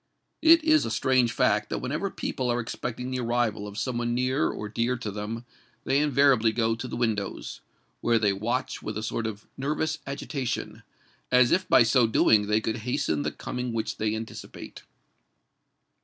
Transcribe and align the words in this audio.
It 0.41 0.63
is 0.63 0.83
a 0.83 0.89
strange 0.89 1.31
fact 1.31 1.69
that 1.69 1.77
whenever 1.77 2.09
people 2.09 2.49
are 2.51 2.59
expecting 2.59 3.11
the 3.11 3.19
arrival 3.19 3.67
of 3.67 3.77
some 3.77 3.99
one 3.99 4.15
near 4.15 4.49
or 4.49 4.67
dear 4.67 4.97
to 4.97 5.11
them, 5.11 5.45
they 5.83 5.99
invariably 5.99 6.51
go 6.51 6.73
to 6.73 6.87
the 6.87 6.95
windows, 6.95 7.61
where 7.99 8.17
they 8.17 8.33
watch 8.33 8.81
with 8.81 8.97
a 8.97 9.03
sort 9.03 9.27
of 9.27 9.45
nervous 9.57 9.99
agitation—as 10.07 11.51
if 11.51 11.69
by 11.69 11.83
so 11.83 12.07
doing 12.07 12.47
they 12.47 12.61
could 12.61 12.77
hasten 12.77 13.21
the 13.21 13.31
coming 13.31 13.73
which 13.73 13.97
they 13.97 14.15
anticipate. 14.15 14.81